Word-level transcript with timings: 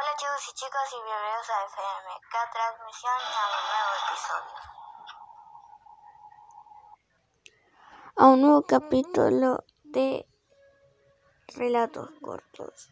Hola 0.00 0.16
chicos 0.16 0.48
y 0.48 0.52
chicas 0.54 0.88
y 0.92 0.96
bienvenidos 1.04 1.50
a 1.50 1.66
FMK 1.66 2.34
Transmisión 2.54 3.20
a 3.36 3.44
un 3.52 3.60
nuevo 3.68 3.92
episodio. 4.08 4.56
A 8.16 8.26
un 8.28 8.40
nuevo 8.40 8.62
capítulo 8.62 9.64
de 9.84 10.26
Relatos 11.48 12.08
Cortos. 12.22 12.88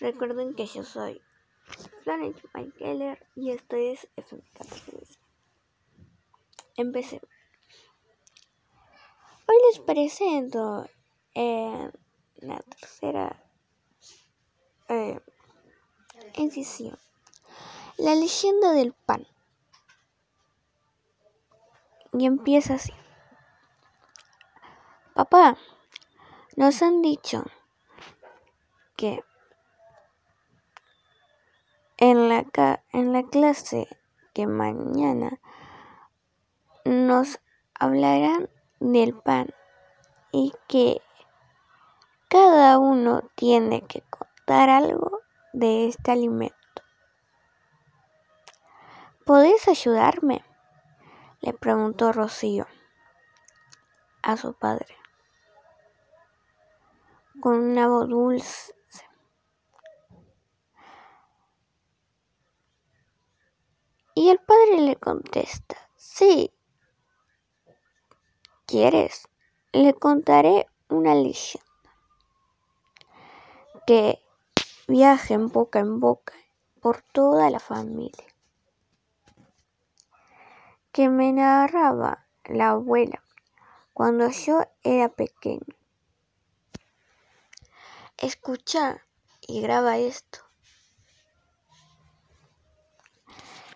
Recuerden 0.00 0.54
que 0.54 0.66
yo 0.66 0.82
soy 0.82 1.22
Florence 2.02 2.42
Keller 2.76 3.26
y 3.34 3.52
esto 3.52 3.76
es 3.76 4.06
FMK 4.16 4.52
Transmisión. 4.52 5.24
Empecemos. 6.76 7.30
Hoy 9.46 9.56
les 9.70 9.78
presento 9.80 10.86
eh, 11.34 11.90
la 12.36 12.58
tercera 12.58 13.42
eh, 14.90 15.18
incisión. 16.34 16.98
La 17.96 18.14
leyenda 18.14 18.72
del 18.72 18.92
pan. 18.92 19.26
Y 22.12 22.26
empieza 22.26 22.74
así. 22.74 22.92
Papá, 25.14 25.56
nos 26.56 26.82
han 26.82 27.02
dicho 27.02 27.44
que 28.96 29.24
en 31.96 32.28
la, 32.28 32.46
en 32.92 33.12
la 33.12 33.22
clase 33.24 33.88
que 34.32 34.46
mañana 34.46 35.40
nos 36.84 37.40
hablarán 37.74 38.48
del 38.80 39.14
pan 39.14 39.48
y 40.32 40.52
que 40.68 41.02
cada 42.28 42.78
uno 42.78 43.22
tiene 43.34 43.82
que 43.82 44.02
contar 44.02 44.70
algo 44.70 45.20
de 45.58 45.88
este 45.88 46.12
alimento. 46.12 46.54
¿Podés 49.26 49.66
ayudarme? 49.66 50.44
le 51.40 51.52
preguntó 51.52 52.12
Rocío 52.12 52.66
a 54.22 54.36
su 54.36 54.54
padre 54.54 54.96
con 57.40 57.54
una 57.54 57.88
voz 57.88 58.08
dulce. 58.08 58.74
Y 64.14 64.30
el 64.30 64.38
padre 64.40 64.80
le 64.80 64.96
contesta, 64.96 65.76
sí, 65.96 66.52
¿quieres? 68.66 69.28
Le 69.72 69.94
contaré 69.94 70.66
una 70.88 71.14
leyenda 71.14 71.68
que 73.86 74.20
viaja 74.88 75.34
en 75.34 75.48
boca 75.48 75.80
en 75.80 76.00
boca 76.00 76.32
por 76.80 77.02
toda 77.02 77.50
la 77.50 77.60
familia, 77.60 78.24
que 80.92 81.10
me 81.10 81.30
narraba 81.32 82.26
la 82.46 82.70
abuela 82.70 83.22
cuando 83.92 84.30
yo 84.30 84.62
era 84.82 85.10
pequeño. 85.10 85.74
Escucha 88.16 89.02
y 89.46 89.60
graba 89.60 89.98
esto. 89.98 90.38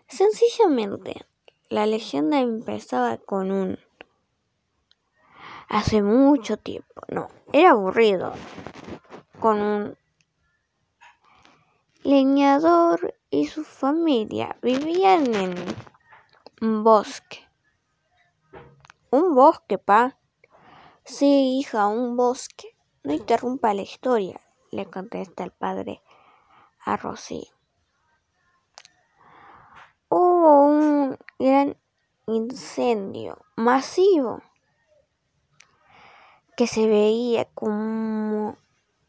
Sencillamente, 0.08 1.26
la 1.68 1.84
leyenda 1.86 2.40
empezaba 2.40 3.18
con 3.18 3.50
un 3.50 3.78
hace 5.68 6.02
mucho 6.02 6.56
tiempo, 6.56 7.02
no, 7.08 7.28
era 7.52 7.70
aburrido, 7.70 8.34
con 9.40 9.60
un 9.60 10.01
leñador 12.02 13.14
y 13.30 13.46
su 13.46 13.64
familia 13.64 14.56
vivían 14.62 15.34
en 15.34 15.54
un 16.60 16.84
bosque. 16.84 17.48
¿Un 19.10 19.34
bosque, 19.34 19.78
pa? 19.78 20.18
Sí, 21.04 21.58
hija, 21.58 21.86
un 21.86 22.16
bosque. 22.16 22.76
No 23.04 23.12
interrumpa 23.12 23.74
la 23.74 23.82
historia, 23.82 24.40
le 24.70 24.86
contesta 24.86 25.44
el 25.44 25.50
padre 25.50 26.02
a 26.84 26.96
Rocío. 26.96 27.52
Hubo 30.08 30.60
un 30.66 31.18
gran 31.38 31.76
incendio 32.26 33.38
masivo 33.56 34.42
que 36.56 36.66
se 36.66 36.86
veía 36.86 37.46
como 37.54 38.56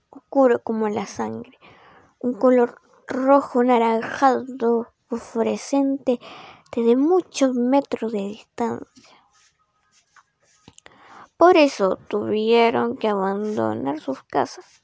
oscuro 0.10 0.64
como 0.64 0.90
la 0.90 1.06
sangre, 1.06 1.58
un 2.20 2.34
color 2.34 2.83
rojo 3.08 3.64
naranjado 3.64 4.94
fluorescente 5.18 6.19
desde 6.75 6.96
muchos 6.96 7.53
metros 7.56 8.12
de 8.12 8.19
distancia. 8.19 9.18
Por 11.38 11.58
eso 11.58 11.97
tuvieron 12.08 12.97
que 12.97 13.08
abandonar 13.08 14.00
sus 14.00 14.24
casas. 14.24 14.81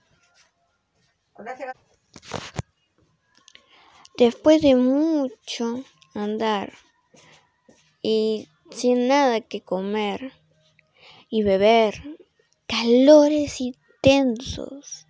Después 4.17 4.61
de 4.61 4.75
mucho 4.75 5.83
andar 6.13 6.73
y 8.01 8.49
sin 8.71 9.07
nada 9.07 9.39
que 9.41 9.61
comer 9.61 10.33
y 11.29 11.43
beber, 11.43 12.17
calores 12.67 13.61
intensos, 13.61 15.07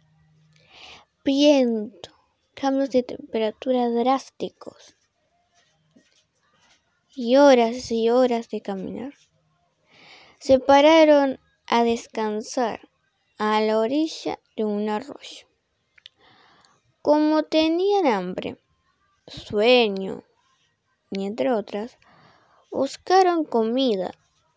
viento, 1.24 2.19
cambios 2.60 2.90
de 2.90 3.04
temperatura 3.04 3.90
drásticos 3.90 4.98
y 7.16 7.38
horas 7.38 7.90
y 7.90 8.10
horas 8.10 8.50
de 8.50 8.60
caminar. 8.62 9.14
Se 10.40 10.60
pararon 10.60 11.40
a 11.68 11.86
descansar 11.86 12.90
a 13.38 13.62
la 13.62 13.80
orilla 13.80 14.40
de 14.58 14.66
un 14.66 14.90
arroyo. 14.90 15.48
Como 17.02 17.44
tenían 17.44 18.08
hambre, 18.08 18.58
sueño 19.26 20.26
y 21.12 21.26
entre 21.26 21.54
otras, 21.54 21.98
buscaron 22.72 23.46
comida 23.46 24.12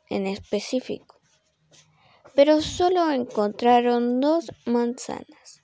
en 0.09 0.27
específico, 0.27 1.21
pero 2.35 2.63
solo 2.63 3.09
encontraron 3.13 4.21
dos 4.21 4.51
manzanas. 4.67 5.62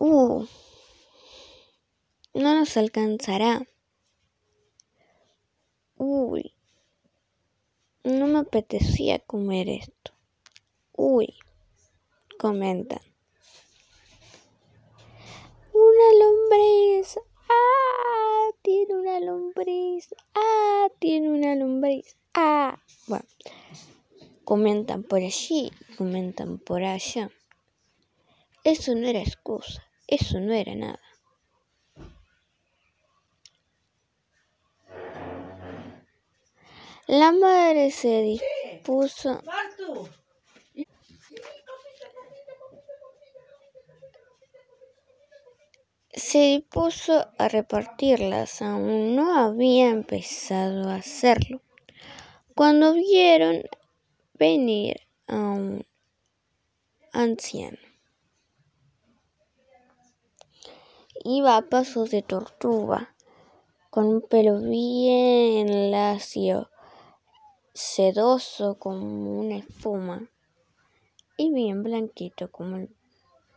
Uh, 0.00 0.46
no 2.32 2.54
nos 2.54 2.76
alcanzará. 2.76 3.66
Uy, 5.96 6.54
no 8.04 8.28
me 8.28 8.38
apetecía 8.38 9.18
comer 9.18 9.68
esto. 9.68 10.12
Uy, 10.92 11.34
comentan. 12.38 13.00
Una 15.72 16.08
lombriz. 16.20 17.18
Ah, 17.48 18.50
tiene 18.62 18.94
una 18.94 19.18
lombriz. 19.18 20.14
Ah, 20.36 20.86
tiene 21.00 21.28
una 21.28 21.56
lombriz. 21.56 22.16
Ah, 22.34 22.80
bueno. 23.08 23.26
Comentan 24.44 25.02
por 25.02 25.18
allí, 25.18 25.72
comentan 25.96 26.58
por 26.58 26.84
allá. 26.84 27.32
Eso 28.62 28.94
no 28.94 29.08
era 29.08 29.20
excusa, 29.20 29.87
eso 30.08 30.40
no 30.40 30.52
era 30.52 30.74
nada. 30.74 31.00
La 37.06 37.32
madre 37.32 37.90
se 37.90 38.22
dispuso 38.22 39.40
se 46.12 46.38
dispuso 46.38 47.28
a 47.38 47.48
repartirlas, 47.48 48.60
aún 48.60 49.16
no 49.16 49.36
había 49.38 49.88
empezado 49.88 50.88
a 50.90 50.96
hacerlo, 50.96 51.62
cuando 52.54 52.94
vieron 52.94 53.62
venir 54.34 55.00
a 55.26 55.36
un 55.36 55.86
anciano. 57.12 57.87
Iba 61.24 61.56
a 61.56 61.62
pasos 61.62 62.10
de 62.10 62.22
tortuga, 62.22 63.14
con 63.90 64.06
un 64.06 64.20
pelo 64.20 64.60
bien 64.60 65.90
lacio, 65.90 66.70
sedoso 67.74 68.78
como 68.78 69.40
una 69.40 69.56
espuma 69.56 70.28
y 71.36 71.52
bien 71.52 71.82
blanquito 71.82 72.50
como 72.50 72.86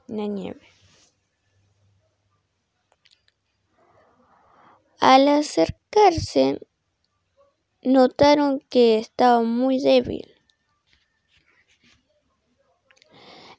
la 0.07 0.27
nieve. 0.27 0.67
Al 4.99 5.27
acercarse, 5.27 6.59
notaron 7.81 8.59
que 8.69 8.97
estaba 8.97 9.41
muy 9.41 9.79
débil. 9.79 10.31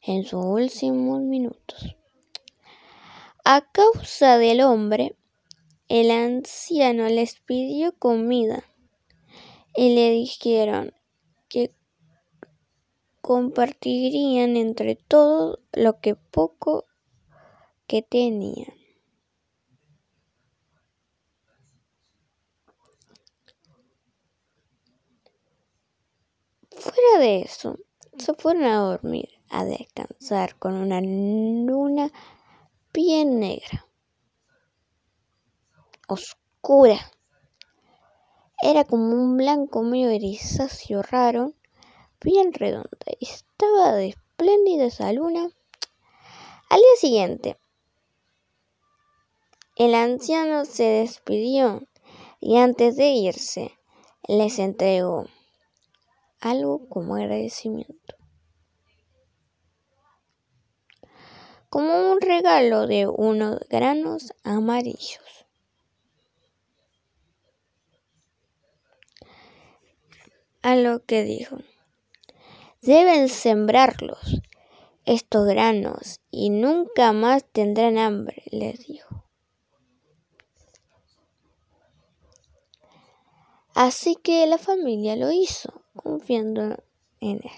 en 0.05 0.25
sus 0.25 0.45
últimos 0.45 1.21
minutos. 1.21 1.97
A 3.45 3.61
causa 3.73 4.39
del 4.39 4.61
hombre, 4.61 5.17
el 5.89 6.13
anciano 6.13 7.09
les 7.09 7.41
pidió 7.41 7.93
comida 7.99 8.63
y 9.75 9.97
le 9.97 10.11
dijeron 10.11 10.95
que 11.49 11.75
compartirían 13.21 14.57
entre 14.57 14.95
todos 14.95 15.59
lo 15.73 15.99
que 15.99 16.15
poco 16.15 16.87
que 17.89 18.03
tenían. 18.03 18.75
Fuera 26.71 27.19
de 27.19 27.41
eso, 27.41 27.77
se 28.19 28.35
fueron 28.35 28.65
a 28.65 28.77
dormir, 28.77 29.31
a 29.51 29.65
descansar 29.65 30.57
con 30.61 30.75
una 30.75 31.01
luna 31.01 32.13
bien 32.93 33.41
negra, 33.41 33.87
oscura. 36.09 36.99
Era 38.61 38.85
como 38.85 39.15
un 39.15 39.37
blanco 39.37 39.83
medio 39.83 40.09
grisáceo 40.09 41.03
raro, 41.03 41.55
bien 42.21 42.53
redonda. 42.53 42.89
Estaba 43.21 43.93
de 43.95 44.09
espléndida 44.09 44.85
esa 44.85 45.13
luna. 45.13 45.51
Al 46.69 46.79
día 46.79 46.97
siguiente, 46.99 47.59
el 49.77 49.95
anciano 49.95 50.65
se 50.65 50.85
despidió 50.85 51.83
y 52.41 52.59
antes 52.59 52.97
de 52.97 53.09
irse 53.11 53.79
les 54.29 54.59
entregó 54.59 55.27
algo 56.41 56.89
como 56.89 57.17
agradecimiento. 57.17 58.17
Como 61.69 62.12
regalo 62.23 62.87
de 62.87 63.07
unos 63.07 63.61
granos 63.69 64.33
amarillos. 64.45 65.21
A 70.63 70.77
lo 70.77 71.05
que 71.05 71.25
dijo, 71.25 71.59
deben 72.81 73.29
sembrarlos, 73.29 74.43
estos 75.05 75.47
granos, 75.47 76.21
y 76.31 76.51
nunca 76.51 77.13
más 77.13 77.45
tendrán 77.45 77.99
hambre, 77.99 78.43
les 78.51 78.87
dijo. 78.87 79.25
Así 83.75 84.17
que 84.17 84.47
la 84.47 84.59
familia 84.59 85.17
lo 85.17 85.33
hizo, 85.33 85.83
confiando 85.97 86.83
en 87.21 87.41
él. 87.43 87.51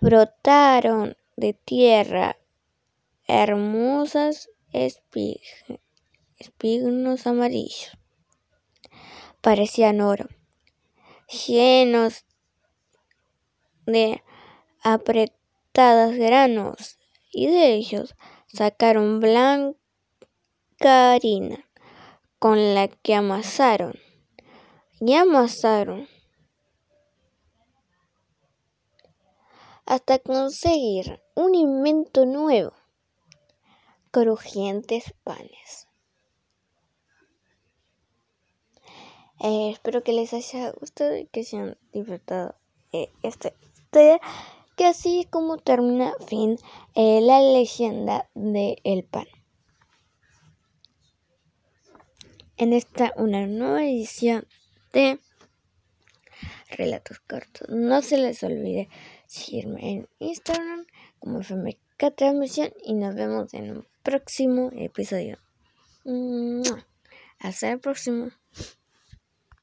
Brotaron 0.00 1.16
de 1.36 1.54
tierra 1.54 2.36
hermosas 3.26 4.50
espignos 6.38 7.26
amarillos. 7.26 7.96
Parecían 9.40 10.00
oro, 10.00 10.28
llenos 11.46 12.24
de 13.86 14.22
apretadas 14.82 16.16
granos, 16.16 16.98
y 17.32 17.46
de 17.46 17.72
ellos 17.74 18.14
sacaron 18.46 19.20
blanca 19.20 19.76
harina 20.82 21.66
con 22.38 22.74
la 22.74 22.88
que 22.88 23.14
amasaron 23.14 23.94
y 25.00 25.14
amasaron 25.14 26.08
hasta 29.92 30.18
conseguir 30.18 31.20
un 31.34 31.54
invento 31.54 32.24
nuevo, 32.24 32.72
crujientes 34.10 35.12
panes. 35.22 35.86
Eh, 39.40 39.68
espero 39.70 40.02
que 40.02 40.14
les 40.14 40.32
haya 40.32 40.70
gustado 40.70 41.14
y 41.18 41.26
que 41.26 41.40
hayan 41.40 41.76
disfrutado 41.92 42.54
eh, 42.92 43.10
esta 43.22 43.52
historia, 43.74 44.18
que 44.78 44.86
así 44.86 45.20
es 45.20 45.26
como 45.26 45.58
termina 45.58 46.14
fin 46.26 46.56
eh, 46.94 47.20
la 47.20 47.42
leyenda 47.42 48.30
del 48.34 48.78
el 48.84 49.04
pan. 49.04 49.26
en 52.56 52.72
esta 52.72 53.12
una 53.16 53.46
nueva 53.46 53.84
edición 53.84 54.46
de 54.94 55.18
Relatos 56.76 57.20
Cortos. 57.20 57.68
No 57.68 58.02
se 58.02 58.18
les 58.18 58.42
olvide 58.42 58.88
seguirme 59.26 59.92
en 59.92 60.08
Instagram 60.18 60.86
como 61.18 61.42
FMK 61.42 62.14
Transmisión 62.16 62.72
y 62.82 62.94
nos 62.94 63.14
vemos 63.14 63.54
en 63.54 63.70
un 63.70 63.86
próximo 64.02 64.70
episodio. 64.74 65.38
Hasta 67.38 67.70
el 67.70 67.78
próximo. 67.78 68.30